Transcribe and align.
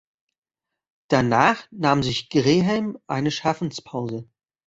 Danach 1.09 1.67
nahm 1.69 2.01
sich 2.01 2.29
Graham 2.31 2.97
eine 3.05 3.29
Schaffenspause. 3.29 4.27